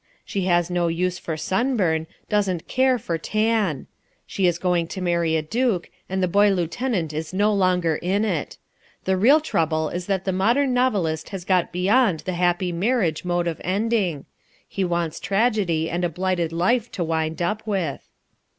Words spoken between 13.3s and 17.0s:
of ending. He wants tragedy and a blighted life